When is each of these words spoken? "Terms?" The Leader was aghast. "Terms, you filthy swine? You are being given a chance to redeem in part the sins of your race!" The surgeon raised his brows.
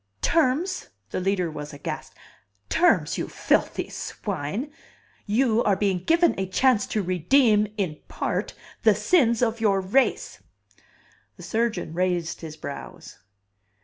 "Terms?" 0.23 0.89
The 1.11 1.19
Leader 1.19 1.51
was 1.51 1.73
aghast. 1.73 2.15
"Terms, 2.69 3.19
you 3.19 3.27
filthy 3.27 3.87
swine? 3.89 4.71
You 5.27 5.63
are 5.63 5.75
being 5.75 6.03
given 6.05 6.33
a 6.39 6.47
chance 6.49 6.87
to 6.87 7.03
redeem 7.03 7.67
in 7.77 7.99
part 8.07 8.55
the 8.81 8.95
sins 8.95 9.43
of 9.43 9.61
your 9.61 9.79
race!" 9.79 10.41
The 11.37 11.43
surgeon 11.43 11.93
raised 11.93 12.41
his 12.41 12.57
brows. 12.57 13.19